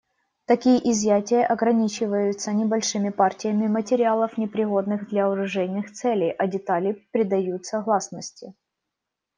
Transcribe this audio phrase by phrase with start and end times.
[0.47, 8.55] Такие изъятия ограничиваются небольшими партиями материалов, непригодных для оружейных целей, а детали предаются гласности.